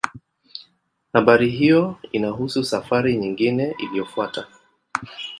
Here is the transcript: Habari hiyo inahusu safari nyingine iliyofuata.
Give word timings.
Habari 1.13 1.49
hiyo 1.49 1.99
inahusu 2.11 2.63
safari 2.63 3.17
nyingine 3.17 3.75
iliyofuata. 3.79 4.47